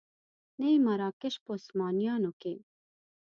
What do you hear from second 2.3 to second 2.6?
کې.